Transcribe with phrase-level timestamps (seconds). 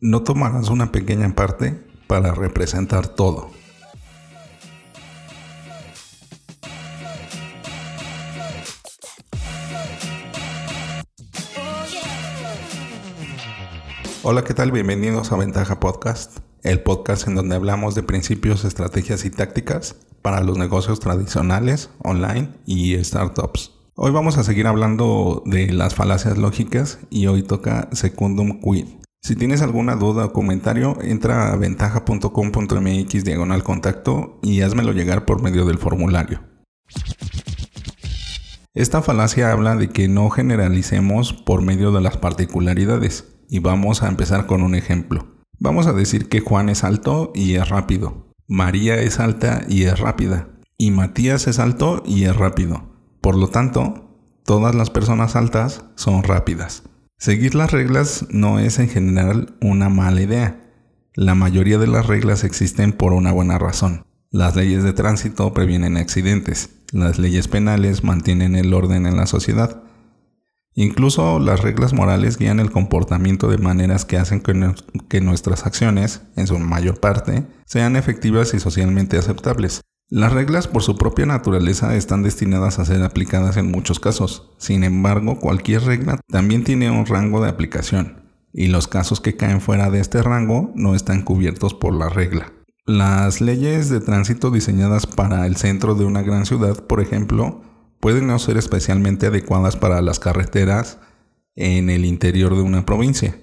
[0.00, 3.50] No tomarás una pequeña parte para representar todo.
[14.22, 14.70] Hola, ¿qué tal?
[14.70, 20.44] Bienvenidos a Ventaja Podcast, el podcast en donde hablamos de principios, estrategias y tácticas para
[20.44, 23.72] los negocios tradicionales, online y startups.
[23.96, 28.86] Hoy vamos a seguir hablando de las falacias lógicas y hoy toca Secundum Quid.
[29.20, 35.42] Si tienes alguna duda o comentario, entra a ventaja.com.mx diagonal contacto y házmelo llegar por
[35.42, 36.40] medio del formulario.
[38.74, 44.08] Esta falacia habla de que no generalicemos por medio de las particularidades y vamos a
[44.08, 45.26] empezar con un ejemplo.
[45.58, 49.98] Vamos a decir que Juan es alto y es rápido, María es alta y es
[49.98, 50.48] rápida,
[50.78, 52.96] y Matías es alto y es rápido.
[53.20, 56.84] Por lo tanto, todas las personas altas son rápidas.
[57.18, 60.60] Seguir las reglas no es en general una mala idea.
[61.14, 64.06] La mayoría de las reglas existen por una buena razón.
[64.30, 66.70] Las leyes de tránsito previenen accidentes.
[66.92, 69.82] Las leyes penales mantienen el orden en la sociedad.
[70.74, 74.74] Incluso las reglas morales guían el comportamiento de maneras que hacen que,
[75.08, 79.80] que, nuestras acciones, en su mayor parte, sean efectivas y socialmente aceptables.
[80.10, 84.50] Las reglas por su propia naturaleza están destinadas a ser aplicadas en muchos casos.
[84.56, 88.22] Sin embargo, cualquier regla también tiene un rango de aplicación,
[88.54, 92.54] y los casos que caen fuera de este rango no están cubiertos por la regla.
[92.86, 97.60] Las leyes de tránsito diseñadas para el centro de una gran ciudad, por ejemplo,
[98.00, 101.00] pueden no ser especialmente adecuadas para las carreteras
[101.54, 103.36] en el interior de una provincia.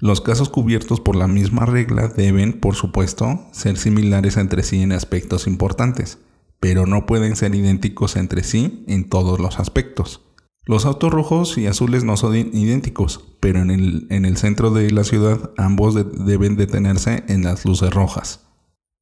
[0.00, 4.92] Los casos cubiertos por la misma regla deben, por supuesto, ser similares entre sí en
[4.92, 6.18] aspectos importantes,
[6.58, 10.22] pero no pueden ser idénticos entre sí en todos los aspectos.
[10.64, 14.90] Los autos rojos y azules no son idénticos, pero en el, en el centro de
[14.90, 18.46] la ciudad ambos deben detenerse en las luces rojas.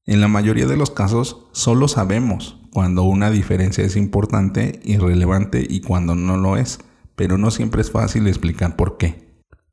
[0.05, 5.65] En la mayoría de los casos, solo sabemos cuando una diferencia es importante y relevante
[5.69, 6.81] y cuando no lo es,
[7.15, 9.28] pero no siempre es fácil explicar por qué.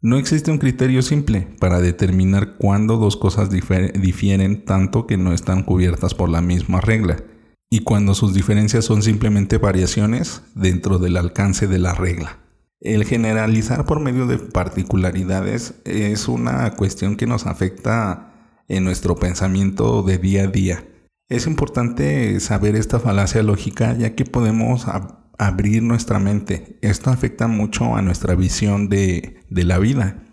[0.05, 5.63] No existe un criterio simple para determinar cuándo dos cosas difieren tanto que no están
[5.63, 7.23] cubiertas por la misma regla
[7.71, 12.37] y cuando sus diferencias son simplemente variaciones dentro del alcance de la regla.
[12.81, 18.31] El generalizar por medio de particularidades es una cuestión que nos afecta
[18.67, 20.85] en nuestro pensamiento de día a día.
[21.29, 24.85] Es importante saber esta falacia lógica ya que podemos
[25.39, 26.77] abrir nuestra mente.
[26.83, 30.23] Esto afecta mucho a nuestra visión de, de la vida.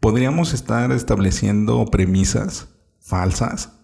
[0.00, 2.68] Podríamos estar estableciendo premisas
[3.00, 3.80] falsas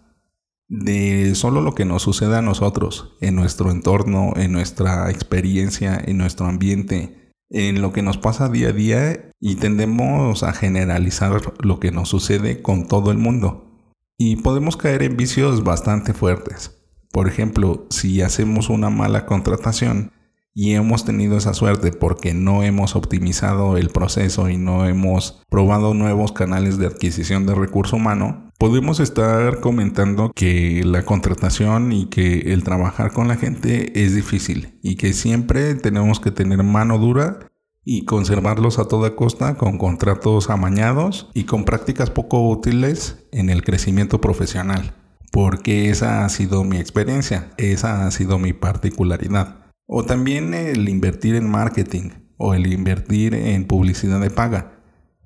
[0.69, 6.19] de solo lo que nos sucede a nosotros, en nuestro entorno, en nuestra experiencia, en
[6.19, 11.79] nuestro ambiente, en lo que nos pasa día a día y tendemos a generalizar lo
[11.79, 13.93] que nos sucede con todo el mundo.
[14.19, 16.73] Y podemos caer en vicios bastante fuertes.
[17.13, 20.13] Por ejemplo, si hacemos una mala contratación,
[20.59, 25.93] y hemos tenido esa suerte porque no hemos optimizado el proceso y no hemos probado
[25.93, 32.55] nuevos canales de adquisición de recurso humano, podemos estar comentando que la contratación y que
[32.55, 37.51] el trabajar con la gente es difícil y que siempre tenemos que tener mano dura
[37.85, 43.63] y conservarlos a toda costa con contratos amañados y con prácticas poco útiles en el
[43.63, 44.95] crecimiento profesional.
[45.33, 49.66] Porque esa ha sido mi experiencia, esa ha sido mi particularidad.
[49.87, 54.81] O también el invertir en marketing o el invertir en publicidad de paga.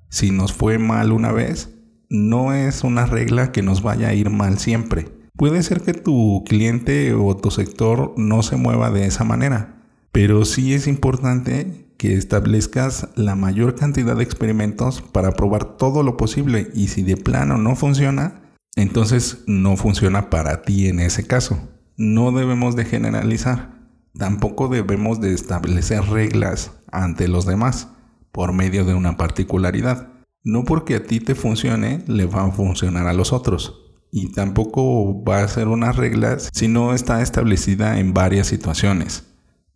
[0.09, 1.69] Si nos fue mal una vez,
[2.09, 5.07] no es una regla que nos vaya a ir mal siempre.
[5.35, 10.45] Puede ser que tu cliente o tu sector no se mueva de esa manera, pero
[10.45, 16.69] sí es importante que establezcas la mayor cantidad de experimentos para probar todo lo posible
[16.73, 18.41] y si de plano no funciona,
[18.75, 21.69] entonces no funciona para ti en ese caso.
[21.97, 23.80] No debemos de generalizar.
[24.17, 27.89] Tampoco debemos de establecer reglas ante los demás
[28.31, 30.09] por medio de una particularidad.
[30.43, 33.93] No porque a ti te funcione, le va a funcionar a los otros.
[34.11, 39.27] Y tampoco va a ser unas reglas si no está establecida en varias situaciones.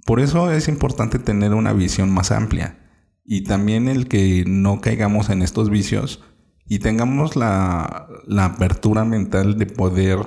[0.06, 2.80] Por eso es importante tener una visión más amplia.
[3.24, 6.24] Y también el que no caigamos en estos vicios
[6.68, 10.20] y tengamos la, la apertura mental de poder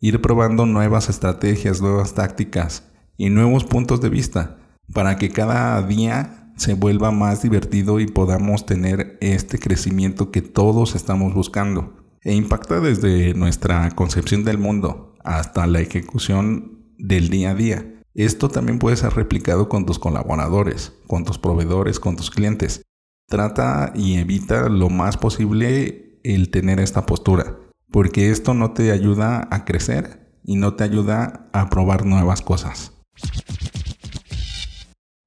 [0.00, 2.82] ir probando nuevas estrategias, nuevas tácticas
[3.16, 4.58] y nuevos puntos de vista
[4.92, 10.94] para que cada día se vuelva más divertido y podamos tener este crecimiento que todos
[10.94, 11.94] estamos buscando.
[12.22, 17.92] E impacta desde nuestra concepción del mundo hasta la ejecución del día a día.
[18.14, 22.82] Esto también puede ser replicado con tus colaboradores, con tus proveedores, con tus clientes.
[23.28, 27.58] Trata y evita lo más posible el tener esta postura,
[27.90, 32.95] porque esto no te ayuda a crecer y no te ayuda a probar nuevas cosas.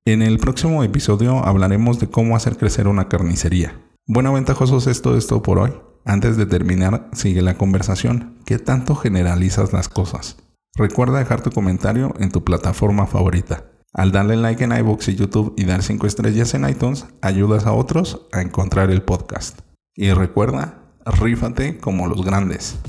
[0.06, 3.80] En el próximo episodio hablaremos de cómo hacer crecer una carnicería.
[4.08, 5.72] Bueno, ventajosos, es todo por hoy.
[6.04, 8.40] Antes de terminar, sigue la conversación.
[8.46, 10.38] ¿Qué tanto generalizas las cosas?
[10.76, 13.66] Recuerda dejar tu comentario en tu plataforma favorita.
[13.94, 17.74] Al darle like en iBooks y YouTube y dar 5 estrellas en iTunes, ayudas a
[17.74, 19.60] otros a encontrar el podcast.
[19.94, 22.80] Y recuerda, rífate como los grandes.